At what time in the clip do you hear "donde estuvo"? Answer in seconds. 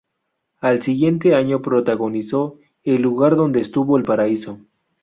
3.35-3.97